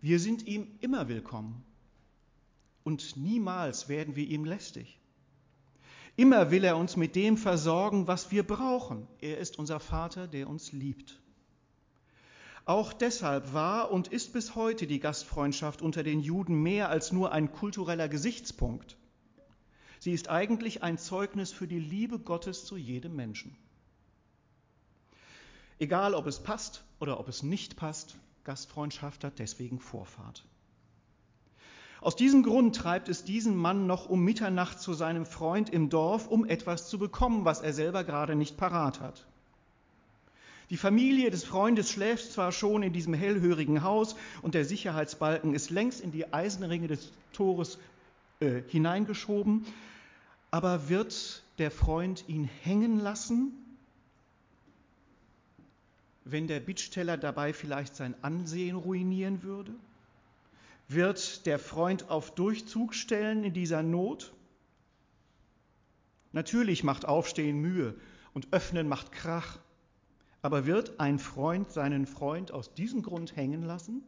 Wir 0.00 0.18
sind 0.18 0.46
ihm 0.46 0.66
immer 0.80 1.08
willkommen 1.08 1.62
und 2.84 3.18
niemals 3.18 3.90
werden 3.90 4.16
wir 4.16 4.26
ihm 4.26 4.46
lästig. 4.46 4.98
Immer 6.16 6.50
will 6.50 6.64
er 6.64 6.78
uns 6.78 6.96
mit 6.96 7.14
dem 7.14 7.36
versorgen, 7.36 8.06
was 8.06 8.30
wir 8.30 8.44
brauchen. 8.44 9.06
Er 9.20 9.36
ist 9.36 9.58
unser 9.58 9.78
Vater, 9.78 10.26
der 10.26 10.48
uns 10.48 10.72
liebt. 10.72 11.20
Auch 12.64 12.94
deshalb 12.94 13.52
war 13.52 13.90
und 13.90 14.08
ist 14.08 14.32
bis 14.32 14.54
heute 14.54 14.86
die 14.86 15.00
Gastfreundschaft 15.00 15.82
unter 15.82 16.02
den 16.02 16.20
Juden 16.20 16.62
mehr 16.62 16.88
als 16.88 17.12
nur 17.12 17.32
ein 17.32 17.52
kultureller 17.52 18.08
Gesichtspunkt. 18.08 18.96
Sie 20.00 20.12
ist 20.12 20.30
eigentlich 20.30 20.82
ein 20.82 20.96
Zeugnis 20.96 21.52
für 21.52 21.68
die 21.68 21.78
Liebe 21.78 22.18
Gottes 22.18 22.64
zu 22.64 22.78
jedem 22.78 23.14
Menschen. 23.14 23.54
Egal, 25.78 26.14
ob 26.14 26.26
es 26.26 26.38
passt 26.38 26.84
oder 27.00 27.20
ob 27.20 27.28
es 27.28 27.42
nicht 27.42 27.76
passt, 27.76 28.16
Gastfreundschaft 28.44 29.24
hat 29.24 29.38
deswegen 29.38 29.80
Vorfahrt. 29.80 30.44
Aus 32.00 32.14
diesem 32.14 32.42
Grund 32.42 32.76
treibt 32.76 33.08
es 33.08 33.24
diesen 33.24 33.56
Mann 33.56 33.86
noch 33.86 34.08
um 34.08 34.22
Mitternacht 34.22 34.80
zu 34.80 34.94
seinem 34.94 35.26
Freund 35.26 35.70
im 35.70 35.90
Dorf, 35.90 36.28
um 36.28 36.44
etwas 36.44 36.88
zu 36.88 36.98
bekommen, 36.98 37.44
was 37.44 37.60
er 37.60 37.72
selber 37.72 38.04
gerade 38.04 38.36
nicht 38.36 38.56
parat 38.56 39.00
hat. 39.00 39.26
Die 40.70 40.76
Familie 40.76 41.30
des 41.30 41.44
Freundes 41.44 41.90
schläft 41.90 42.32
zwar 42.32 42.52
schon 42.52 42.82
in 42.82 42.92
diesem 42.92 43.14
hellhörigen 43.14 43.82
Haus 43.82 44.16
und 44.42 44.54
der 44.54 44.64
Sicherheitsbalken 44.64 45.54
ist 45.54 45.70
längst 45.70 46.00
in 46.00 46.10
die 46.10 46.32
Eisenringe 46.32 46.88
des 46.88 47.12
Tores 47.32 47.78
äh, 48.40 48.62
hineingeschoben, 48.68 49.64
aber 50.50 50.88
wird 50.88 51.42
der 51.58 51.70
Freund 51.70 52.24
ihn 52.28 52.44
hängen 52.62 52.98
lassen, 52.98 53.52
wenn 56.28 56.48
der 56.48 56.58
Bittsteller 56.58 57.16
dabei 57.16 57.52
vielleicht 57.52 57.94
sein 57.94 58.14
Ansehen 58.22 58.76
ruinieren 58.76 59.44
würde? 59.44 59.72
Wird 60.88 61.46
der 61.46 61.58
Freund 61.58 62.10
auf 62.10 62.34
Durchzug 62.34 62.94
stellen 62.94 63.44
in 63.44 63.54
dieser 63.54 63.84
Not? 63.84 64.34
Natürlich 66.32 66.82
macht 66.82 67.04
Aufstehen 67.04 67.60
Mühe 67.60 67.94
und 68.34 68.52
Öffnen 68.52 68.88
macht 68.88 69.12
Krach. 69.12 69.58
Aber 70.42 70.66
wird 70.66 70.98
ein 71.00 71.18
Freund 71.18 71.70
seinen 71.70 72.06
Freund 72.06 72.50
aus 72.50 72.74
diesem 72.74 73.02
Grund 73.02 73.36
hängen 73.36 73.62
lassen? 73.62 74.02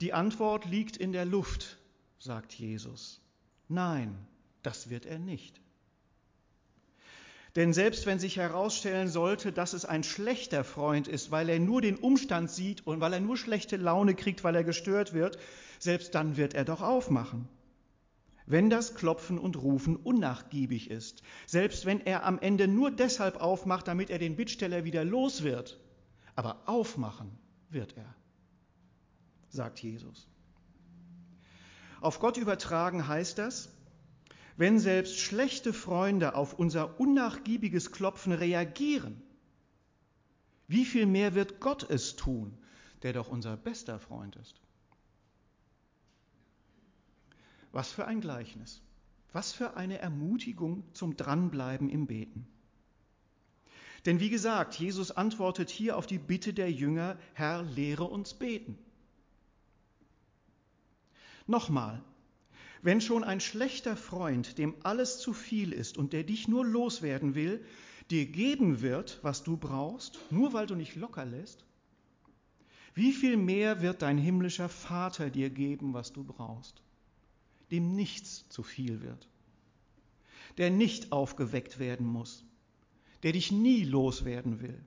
Die 0.00 0.12
Antwort 0.12 0.64
liegt 0.64 0.96
in 0.96 1.12
der 1.12 1.24
Luft, 1.24 1.76
sagt 2.18 2.52
Jesus. 2.52 3.20
Nein, 3.68 4.16
das 4.62 4.90
wird 4.90 5.06
er 5.06 5.18
nicht. 5.18 5.60
Denn 7.56 7.72
selbst 7.72 8.06
wenn 8.06 8.18
sich 8.18 8.36
herausstellen 8.36 9.08
sollte, 9.08 9.52
dass 9.52 9.72
es 9.72 9.84
ein 9.84 10.04
schlechter 10.04 10.62
Freund 10.64 11.08
ist, 11.08 11.30
weil 11.30 11.48
er 11.48 11.58
nur 11.58 11.80
den 11.80 11.96
Umstand 11.96 12.50
sieht 12.50 12.86
und 12.86 13.00
weil 13.00 13.12
er 13.12 13.20
nur 13.20 13.36
schlechte 13.36 13.76
Laune 13.76 14.14
kriegt, 14.14 14.44
weil 14.44 14.54
er 14.54 14.64
gestört 14.64 15.12
wird, 15.12 15.38
selbst 15.78 16.14
dann 16.14 16.36
wird 16.36 16.54
er 16.54 16.64
doch 16.64 16.80
aufmachen 16.80 17.48
wenn 18.50 18.68
das 18.68 18.96
Klopfen 18.96 19.38
und 19.38 19.56
Rufen 19.56 19.94
unnachgiebig 19.94 20.90
ist, 20.90 21.22
selbst 21.46 21.86
wenn 21.86 22.00
er 22.00 22.24
am 22.24 22.38
Ende 22.40 22.66
nur 22.66 22.90
deshalb 22.90 23.40
aufmacht, 23.40 23.86
damit 23.86 24.10
er 24.10 24.18
den 24.18 24.34
Bittsteller 24.34 24.82
wieder 24.84 25.04
los 25.04 25.44
wird. 25.44 25.78
Aber 26.34 26.60
aufmachen 26.66 27.30
wird 27.68 27.96
er, 27.96 28.12
sagt 29.50 29.80
Jesus. 29.80 30.26
Auf 32.00 32.18
Gott 32.18 32.38
übertragen 32.38 33.06
heißt 33.06 33.38
das, 33.38 33.68
wenn 34.60 34.78
selbst 34.78 35.18
schlechte 35.18 35.72
Freunde 35.72 36.34
auf 36.34 36.52
unser 36.52 37.00
unnachgiebiges 37.00 37.92
Klopfen 37.92 38.32
reagieren, 38.32 39.22
wie 40.68 40.84
viel 40.84 41.06
mehr 41.06 41.34
wird 41.34 41.60
Gott 41.60 41.88
es 41.88 42.14
tun, 42.14 42.58
der 43.02 43.14
doch 43.14 43.30
unser 43.30 43.56
bester 43.56 43.98
Freund 43.98 44.36
ist? 44.36 44.60
Was 47.72 47.90
für 47.90 48.06
ein 48.06 48.20
Gleichnis. 48.20 48.82
Was 49.32 49.52
für 49.54 49.78
eine 49.78 49.96
Ermutigung 49.98 50.84
zum 50.92 51.16
Dranbleiben 51.16 51.88
im 51.88 52.06
Beten. 52.06 52.46
Denn 54.04 54.20
wie 54.20 54.28
gesagt, 54.28 54.74
Jesus 54.74 55.10
antwortet 55.10 55.70
hier 55.70 55.96
auf 55.96 56.06
die 56.06 56.18
Bitte 56.18 56.52
der 56.52 56.70
Jünger, 56.70 57.16
Herr, 57.32 57.62
lehre 57.62 58.04
uns 58.04 58.34
beten. 58.34 58.76
Nochmal, 61.46 62.02
wenn 62.82 63.00
schon 63.00 63.24
ein 63.24 63.40
schlechter 63.40 63.96
Freund, 63.96 64.58
dem 64.58 64.74
alles 64.82 65.18
zu 65.18 65.32
viel 65.32 65.72
ist 65.72 65.98
und 65.98 66.12
der 66.12 66.24
dich 66.24 66.48
nur 66.48 66.64
loswerden 66.64 67.34
will, 67.34 67.64
dir 68.10 68.26
geben 68.26 68.80
wird, 68.80 69.18
was 69.22 69.42
du 69.42 69.56
brauchst, 69.56 70.18
nur 70.30 70.52
weil 70.52 70.66
du 70.66 70.74
nicht 70.74 70.96
locker 70.96 71.24
lässt, 71.24 71.64
wie 72.94 73.12
viel 73.12 73.36
mehr 73.36 73.82
wird 73.82 74.02
dein 74.02 74.18
himmlischer 74.18 74.68
Vater 74.68 75.30
dir 75.30 75.50
geben, 75.50 75.94
was 75.94 76.12
du 76.12 76.24
brauchst, 76.24 76.82
dem 77.70 77.94
nichts 77.94 78.48
zu 78.48 78.62
viel 78.62 79.02
wird, 79.02 79.28
der 80.58 80.70
nicht 80.70 81.12
aufgeweckt 81.12 81.78
werden 81.78 82.06
muss, 82.06 82.44
der 83.22 83.32
dich 83.32 83.52
nie 83.52 83.84
loswerden 83.84 84.60
will, 84.60 84.84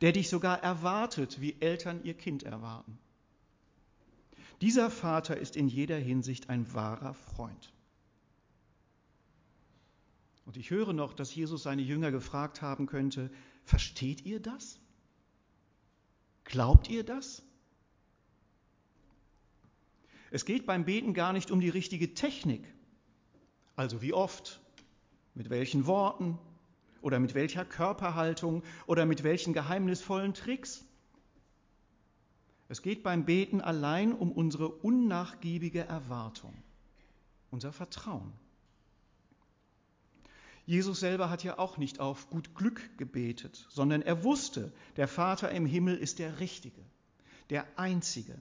der 0.00 0.12
dich 0.12 0.28
sogar 0.28 0.62
erwartet, 0.62 1.40
wie 1.40 1.56
Eltern 1.60 2.02
ihr 2.04 2.14
Kind 2.14 2.42
erwarten. 2.42 2.98
Dieser 4.64 4.88
Vater 4.88 5.36
ist 5.36 5.56
in 5.56 5.68
jeder 5.68 5.98
Hinsicht 5.98 6.48
ein 6.48 6.72
wahrer 6.72 7.12
Freund. 7.12 7.70
Und 10.46 10.56
ich 10.56 10.70
höre 10.70 10.94
noch, 10.94 11.12
dass 11.12 11.34
Jesus 11.34 11.64
seine 11.64 11.82
Jünger 11.82 12.10
gefragt 12.10 12.62
haben 12.62 12.86
könnte, 12.86 13.30
versteht 13.66 14.24
ihr 14.24 14.40
das? 14.40 14.80
Glaubt 16.44 16.88
ihr 16.88 17.04
das? 17.04 17.42
Es 20.30 20.46
geht 20.46 20.64
beim 20.64 20.86
Beten 20.86 21.12
gar 21.12 21.34
nicht 21.34 21.50
um 21.50 21.60
die 21.60 21.68
richtige 21.68 22.14
Technik, 22.14 22.66
also 23.76 24.00
wie 24.00 24.14
oft, 24.14 24.62
mit 25.34 25.50
welchen 25.50 25.84
Worten 25.84 26.38
oder 27.02 27.20
mit 27.20 27.34
welcher 27.34 27.66
Körperhaltung 27.66 28.62
oder 28.86 29.04
mit 29.04 29.24
welchen 29.24 29.52
geheimnisvollen 29.52 30.32
Tricks. 30.32 30.86
Es 32.68 32.82
geht 32.82 33.02
beim 33.02 33.24
Beten 33.24 33.60
allein 33.60 34.12
um 34.12 34.32
unsere 34.32 34.68
unnachgiebige 34.68 35.84
Erwartung, 35.84 36.54
unser 37.50 37.72
Vertrauen. 37.72 38.32
Jesus 40.66 41.00
selber 41.00 41.28
hat 41.28 41.44
ja 41.44 41.58
auch 41.58 41.76
nicht 41.76 42.00
auf 42.00 42.30
gut 42.30 42.54
Glück 42.54 42.96
gebetet, 42.96 43.66
sondern 43.68 44.00
er 44.00 44.24
wusste, 44.24 44.72
der 44.96 45.08
Vater 45.08 45.50
im 45.50 45.66
Himmel 45.66 45.96
ist 45.96 46.18
der 46.18 46.40
Richtige, 46.40 46.80
der 47.50 47.66
Einzige, 47.76 48.34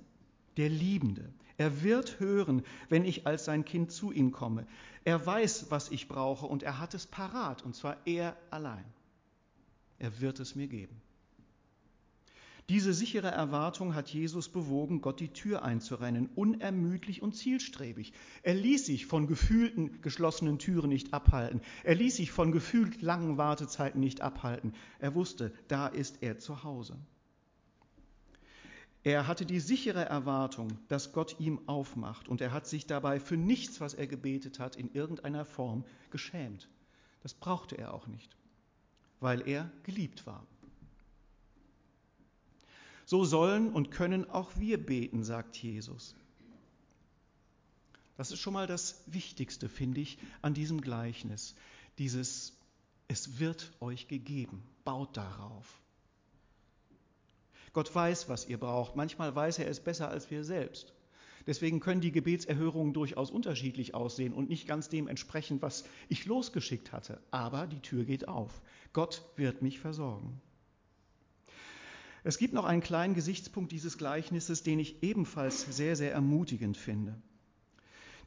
der 0.55 0.69
Liebende. 0.69 1.33
Er 1.57 1.83
wird 1.83 2.19
hören, 2.21 2.63
wenn 2.87 3.03
ich 3.03 3.27
als 3.27 3.45
sein 3.45 3.65
Kind 3.65 3.91
zu 3.91 4.11
ihm 4.11 4.31
komme. 4.31 4.65
Er 5.03 5.23
weiß, 5.25 5.69
was 5.69 5.91
ich 5.91 6.07
brauche 6.07 6.45
und 6.45 6.63
er 6.63 6.79
hat 6.79 6.93
es 6.93 7.05
parat, 7.05 7.61
und 7.61 7.75
zwar 7.75 7.97
er 8.05 8.37
allein. 8.49 8.85
Er 9.99 10.21
wird 10.21 10.39
es 10.39 10.55
mir 10.55 10.67
geben. 10.67 11.02
Diese 12.69 12.93
sichere 12.93 13.27
Erwartung 13.27 13.93
hat 13.93 14.07
Jesus 14.07 14.47
bewogen, 14.47 15.01
Gott 15.01 15.19
die 15.19 15.33
Tür 15.33 15.63
einzurennen, 15.63 16.29
unermüdlich 16.33 17.21
und 17.21 17.35
zielstrebig. 17.35 18.13
Er 18.41 18.55
ließ 18.55 18.85
sich 18.85 19.05
von 19.05 19.27
gefühlten 19.27 20.01
geschlossenen 20.01 20.59
Türen 20.59 20.89
nicht 20.89 21.13
abhalten. 21.13 21.61
Er 21.83 21.95
ließ 21.95 22.15
sich 22.15 22.31
von 22.31 22.53
gefühlt 22.53 23.01
langen 23.01 23.37
Wartezeiten 23.37 23.99
nicht 23.99 24.21
abhalten. 24.21 24.73
Er 24.99 25.13
wusste, 25.13 25.53
da 25.67 25.87
ist 25.87 26.23
er 26.23 26.39
zu 26.39 26.63
Hause. 26.63 26.97
Er 29.03 29.27
hatte 29.27 29.45
die 29.45 29.59
sichere 29.59 30.05
Erwartung, 30.05 30.79
dass 30.87 31.11
Gott 31.11 31.37
ihm 31.41 31.67
aufmacht, 31.67 32.29
und 32.29 32.39
er 32.39 32.53
hat 32.53 32.65
sich 32.65 32.87
dabei 32.87 33.19
für 33.19 33.35
nichts, 33.35 33.81
was 33.81 33.93
er 33.93 34.07
gebetet 34.07 34.59
hat, 34.59 34.77
in 34.77 34.93
irgendeiner 34.93 35.43
Form 35.43 35.83
geschämt. 36.09 36.69
Das 37.21 37.33
brauchte 37.33 37.77
er 37.77 37.93
auch 37.93 38.07
nicht, 38.07 38.37
weil 39.19 39.45
er 39.45 39.69
geliebt 39.83 40.25
war. 40.25 40.47
So 43.05 43.25
sollen 43.25 43.71
und 43.71 43.91
können 43.91 44.29
auch 44.29 44.51
wir 44.57 44.83
beten, 44.83 45.23
sagt 45.23 45.57
Jesus. 45.57 46.15
Das 48.17 48.31
ist 48.31 48.39
schon 48.39 48.53
mal 48.53 48.67
das 48.67 49.03
Wichtigste, 49.07 49.69
finde 49.69 50.01
ich, 50.01 50.17
an 50.41 50.53
diesem 50.53 50.81
Gleichnis. 50.81 51.55
Dieses, 51.97 52.53
es 53.07 53.39
wird 53.39 53.71
euch 53.79 54.07
gegeben, 54.07 54.63
baut 54.85 55.17
darauf. 55.17 55.81
Gott 57.73 57.93
weiß, 57.93 58.29
was 58.29 58.47
ihr 58.47 58.59
braucht. 58.59 58.95
Manchmal 58.95 59.35
weiß 59.35 59.59
er 59.59 59.67
es 59.67 59.79
besser 59.79 60.09
als 60.09 60.29
wir 60.29 60.43
selbst. 60.43 60.93
Deswegen 61.45 61.79
können 61.79 62.01
die 62.01 62.11
Gebetserhörungen 62.11 62.93
durchaus 62.93 63.29
unterschiedlich 63.29 63.93
aussehen 63.95 64.33
und 64.33 64.47
nicht 64.47 64.67
ganz 64.67 64.87
dem 64.87 65.07
entsprechen, 65.07 65.61
was 65.61 65.83
ich 66.07 66.25
losgeschickt 66.25 66.91
hatte. 66.91 67.19
Aber 67.31 67.67
die 67.67 67.81
Tür 67.81 68.05
geht 68.05 68.27
auf. 68.27 68.61
Gott 68.93 69.25
wird 69.35 69.61
mich 69.61 69.79
versorgen. 69.79 70.39
Es 72.23 72.37
gibt 72.37 72.53
noch 72.53 72.63
einen 72.63 72.81
kleinen 72.81 73.15
Gesichtspunkt 73.15 73.71
dieses 73.71 73.97
Gleichnisses, 73.97 74.63
den 74.63 74.79
ich 74.79 75.03
ebenfalls 75.03 75.61
sehr, 75.75 75.95
sehr 75.95 76.13
ermutigend 76.13 76.77
finde. 76.77 77.21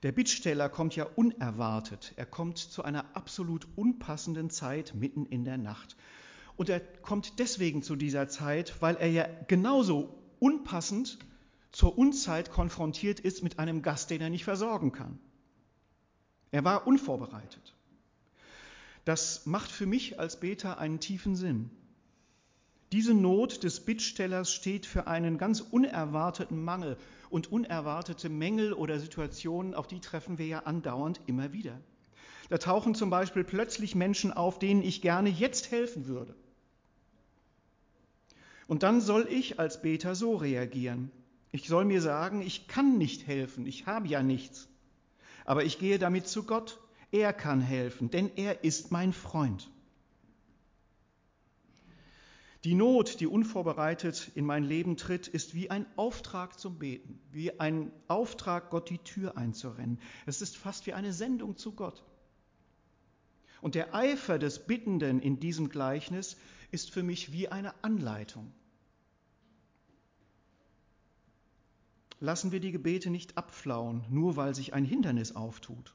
Der 0.03 0.13
Bittsteller 0.13 0.69
kommt 0.69 0.95
ja 0.95 1.05
unerwartet. 1.05 2.13
Er 2.17 2.27
kommt 2.27 2.59
zu 2.59 2.85
einer 2.85 3.17
absolut 3.17 3.67
unpassenden 3.75 4.51
Zeit 4.51 4.95
mitten 4.95 5.25
in 5.25 5.45
der 5.45 5.57
Nacht. 5.57 5.97
Und 6.57 6.69
er 6.69 6.81
kommt 6.81 7.39
deswegen 7.39 7.83
zu 7.83 7.97
dieser 7.97 8.29
Zeit, 8.29 8.81
weil 8.81 8.97
er 8.97 9.11
ja 9.11 9.27
genauso 9.49 10.15
unpassend 10.39 11.19
zur 11.73 11.97
Unzeit 11.97 12.51
konfrontiert 12.51 13.21
ist 13.21 13.43
mit 13.43 13.59
einem 13.59 13.83
Gast, 13.83 14.11
den 14.11 14.21
er 14.21 14.31
nicht 14.31 14.45
versorgen 14.45 14.93
kann. 14.93 15.19
Er 16.51 16.65
war 16.65 16.87
unvorbereitet. 16.87 17.75
Das 19.05 19.47
macht 19.47 19.71
für 19.71 19.87
mich 19.87 20.21
als 20.21 20.41
Beter 20.41 20.79
einen 20.79 21.01
tiefen 21.01 21.37
Sinn. 21.37 21.71
Diese 22.93 23.15
Not 23.15 23.65
des 23.65 23.81
Bittstellers 23.81 24.53
steht 24.53 24.87
für 24.87 25.07
einen 25.07 25.39
ganz 25.39 25.61
unerwarteten 25.61 26.63
Mangel 26.63 26.97
und 27.31 27.51
unerwartete 27.51 28.29
Mängel 28.29 28.73
oder 28.73 29.01
Situationen, 29.01 29.75
auf 29.75 29.89
die 29.89 30.01
treffen 30.01 30.39
wir 30.39 30.47
ja 30.47 30.59
andauernd 30.61 31.21
immer 31.27 31.53
wieder. 31.53 31.81
Da 32.49 32.59
tauchen 32.59 32.95
zum 32.95 33.11
Beispiel 33.11 33.43
plötzlich 33.43 33.97
Menschen 33.97 34.33
auf, 34.33 34.61
denen 34.61 34.83
ich 34.83 35.03
gerne 35.03 35.29
jetzt 35.29 35.73
helfen 35.73 36.07
würde. 36.07 36.35
Und 38.69 38.83
dann 38.83 39.01
soll 39.01 39.27
ich 39.31 39.59
als 39.59 39.83
Beter 39.83 40.15
so 40.15 40.37
reagieren. 40.37 41.11
Ich 41.51 41.69
soll 41.69 41.85
mir 41.85 42.01
sagen, 42.01 42.43
ich 42.43 42.69
kann 42.69 42.99
nicht 42.99 43.27
helfen, 43.27 43.67
ich 43.67 43.87
habe 43.87 44.07
ja 44.09 44.23
nichts. 44.23 44.69
Aber 45.45 45.65
ich 45.65 45.79
gehe 45.79 45.99
damit 45.99 46.29
zu 46.29 46.45
Gott. 46.45 46.79
Er 47.13 47.33
kann 47.33 47.61
helfen, 47.61 48.11
denn 48.11 48.31
er 48.37 48.65
ist 48.65 48.91
mein 48.91 49.13
Freund. 49.13 49.71
Die 52.67 52.75
Not, 52.75 53.21
die 53.21 53.29
unvorbereitet 53.29 54.33
in 54.35 54.45
mein 54.45 54.65
Leben 54.65 54.97
tritt, 54.97 55.29
ist 55.29 55.55
wie 55.55 55.71
ein 55.71 55.87
Auftrag 55.95 56.59
zum 56.59 56.81
Beten, 56.81 57.21
wie 57.31 57.61
ein 57.61 57.93
Auftrag, 58.09 58.71
Gott 58.71 58.91
die 58.91 58.99
Tür 58.99 59.37
einzurennen. 59.37 60.01
Es 60.27 60.43
ist 60.43 60.57
fast 60.57 60.85
wie 60.87 60.93
eine 60.93 61.13
Sendung 61.13 61.57
zu 61.57 61.71
Gott. 61.77 62.03
Und 63.61 63.77
der 63.77 63.95
Eifer 63.95 64.41
des 64.41 64.67
Bittenden 64.67 65.21
in 65.21 65.39
diesem 65.39 65.69
Gleichnis 65.69 66.37
ist 66.73 66.91
für 66.91 67.05
mich 67.05 67.31
wie 67.31 67.47
eine 67.47 67.73
Anleitung. 67.85 68.53
Lassen 72.19 72.51
wir 72.51 72.59
die 72.59 72.73
Gebete 72.73 73.11
nicht 73.11 73.39
abflauen, 73.39 74.05
nur 74.11 74.35
weil 74.35 74.57
sich 74.57 74.75
ein 74.75 74.85
Hindernis 74.85 75.37
auftut, 75.37 75.95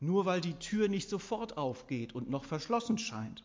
nur 0.00 0.24
weil 0.24 0.40
die 0.40 0.54
Tür 0.54 0.88
nicht 0.88 1.10
sofort 1.10 1.58
aufgeht 1.58 2.14
und 2.14 2.30
noch 2.30 2.44
verschlossen 2.44 2.96
scheint. 2.96 3.44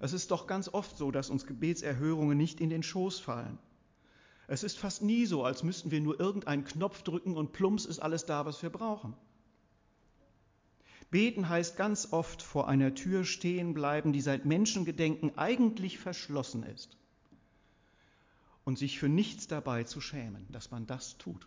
Es 0.00 0.14
ist 0.14 0.30
doch 0.30 0.46
ganz 0.46 0.68
oft 0.68 0.96
so, 0.96 1.10
dass 1.10 1.28
uns 1.28 1.46
Gebetserhörungen 1.46 2.36
nicht 2.36 2.60
in 2.60 2.70
den 2.70 2.82
Schoß 2.82 3.20
fallen. 3.20 3.58
Es 4.48 4.64
ist 4.64 4.78
fast 4.78 5.02
nie 5.02 5.26
so, 5.26 5.44
als 5.44 5.62
müssten 5.62 5.90
wir 5.90 6.00
nur 6.00 6.18
irgendeinen 6.18 6.64
Knopf 6.64 7.02
drücken 7.02 7.36
und 7.36 7.52
plumps 7.52 7.84
ist 7.84 8.00
alles 8.00 8.24
da, 8.24 8.46
was 8.46 8.62
wir 8.62 8.70
brauchen. 8.70 9.14
Beten 11.10 11.48
heißt 11.48 11.76
ganz 11.76 12.12
oft 12.12 12.40
vor 12.40 12.66
einer 12.66 12.94
Tür 12.94 13.24
stehen 13.24 13.74
bleiben, 13.74 14.12
die 14.12 14.22
seit 14.22 14.46
Menschengedenken 14.46 15.36
eigentlich 15.36 15.98
verschlossen 15.98 16.62
ist. 16.62 16.96
Und 18.64 18.78
sich 18.78 18.98
für 18.98 19.08
nichts 19.08 19.48
dabei 19.48 19.84
zu 19.84 20.00
schämen, 20.00 20.46
dass 20.50 20.70
man 20.70 20.86
das 20.86 21.18
tut. 21.18 21.46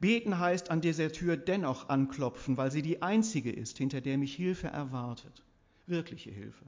Beten 0.00 0.38
heißt 0.38 0.70
an 0.70 0.80
dieser 0.80 1.12
Tür 1.12 1.36
dennoch 1.36 1.88
anklopfen, 1.88 2.56
weil 2.56 2.70
sie 2.70 2.82
die 2.82 3.02
einzige 3.02 3.52
ist, 3.52 3.76
hinter 3.78 4.00
der 4.00 4.16
mich 4.16 4.34
Hilfe 4.34 4.68
erwartet 4.68 5.42
wirkliche 5.88 6.30
Hilfe. 6.30 6.64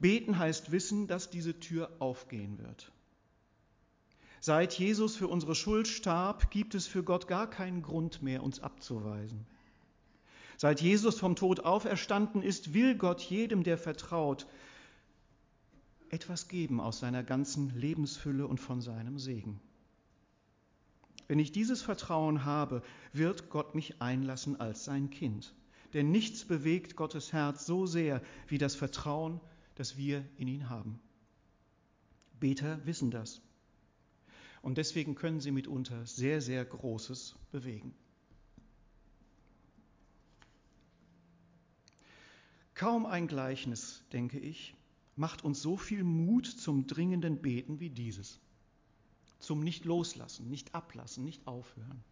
Beten 0.00 0.38
heißt 0.38 0.72
wissen, 0.72 1.06
dass 1.06 1.30
diese 1.30 1.58
Tür 1.58 1.90
aufgehen 1.98 2.58
wird. 2.58 2.92
Seit 4.40 4.74
Jesus 4.74 5.16
für 5.16 5.28
unsere 5.28 5.54
Schuld 5.54 5.88
starb, 5.88 6.50
gibt 6.50 6.74
es 6.74 6.86
für 6.86 7.02
Gott 7.02 7.26
gar 7.26 7.48
keinen 7.48 7.82
Grund 7.82 8.22
mehr, 8.22 8.42
uns 8.42 8.60
abzuweisen. 8.60 9.46
Seit 10.58 10.80
Jesus 10.80 11.18
vom 11.18 11.36
Tod 11.36 11.60
auferstanden 11.60 12.42
ist, 12.42 12.72
will 12.72 12.96
Gott 12.96 13.20
jedem, 13.22 13.62
der 13.62 13.78
vertraut, 13.78 14.46
etwas 16.10 16.48
geben 16.48 16.80
aus 16.80 17.00
seiner 17.00 17.22
ganzen 17.24 17.70
Lebensfülle 17.70 18.46
und 18.46 18.60
von 18.60 18.80
seinem 18.80 19.18
Segen. 19.18 19.60
Wenn 21.26 21.40
ich 21.40 21.50
dieses 21.50 21.82
Vertrauen 21.82 22.44
habe, 22.44 22.82
wird 23.12 23.50
Gott 23.50 23.74
mich 23.74 24.00
einlassen 24.00 24.60
als 24.60 24.84
sein 24.84 25.10
Kind 25.10 25.52
Denn 25.94 26.10
nichts 26.10 26.44
bewegt 26.44 26.96
Gottes 26.96 27.32
Herz 27.32 27.66
so 27.66 27.86
sehr 27.86 28.22
wie 28.48 28.58
das 28.58 28.74
Vertrauen, 28.74 29.40
das 29.76 29.96
wir 29.96 30.24
in 30.36 30.48
ihn 30.48 30.68
haben. 30.68 31.00
Beter 32.40 32.84
wissen 32.86 33.10
das. 33.10 33.40
Und 34.62 34.78
deswegen 34.78 35.14
können 35.14 35.40
sie 35.40 35.52
mitunter 35.52 36.04
sehr, 36.06 36.40
sehr 36.40 36.64
Großes 36.64 37.36
bewegen. 37.52 37.94
Kaum 42.74 43.06
ein 43.06 43.26
Gleichnis, 43.26 44.02
denke 44.12 44.38
ich, 44.38 44.74
macht 45.14 45.44
uns 45.44 45.62
so 45.62 45.78
viel 45.78 46.04
Mut 46.04 46.46
zum 46.46 46.86
dringenden 46.86 47.40
Beten 47.40 47.80
wie 47.80 47.88
dieses. 47.88 48.38
Zum 49.38 49.60
nicht 49.60 49.84
loslassen, 49.84 50.50
nicht 50.50 50.74
ablassen, 50.74 51.24
nicht 51.24 51.46
aufhören. 51.46 52.04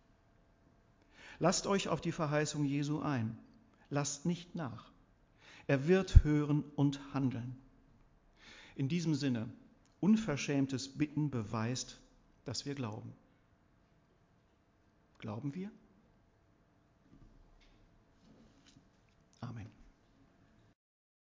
Lasst 1.38 1.66
euch 1.66 1.88
auf 1.88 2.00
die 2.00 2.12
Verheißung 2.12 2.64
Jesu 2.64 3.00
ein. 3.00 3.38
Lasst 3.94 4.26
nicht 4.26 4.56
nach. 4.56 4.90
Er 5.68 5.86
wird 5.86 6.24
hören 6.24 6.64
und 6.74 7.14
handeln. 7.14 7.56
In 8.74 8.88
diesem 8.88 9.14
Sinne, 9.14 9.48
unverschämtes 10.00 10.98
Bitten 10.98 11.30
beweist, 11.30 12.00
dass 12.44 12.66
wir 12.66 12.74
glauben. 12.74 13.12
Glauben 15.18 15.54
wir? 15.54 15.70
Amen. 19.40 19.70